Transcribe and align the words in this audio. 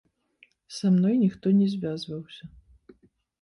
Са 0.77 0.87
мной 0.95 1.15
ніхто 1.23 1.51
не 1.59 1.67
звязваўся. 1.75 2.43